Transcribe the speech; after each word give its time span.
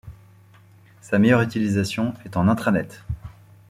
Sa 1.01 1.19
meilleure 1.19 1.43
utilisation 1.43 2.15
est 2.25 2.35
en 2.35 2.47
intranet. 2.47 3.03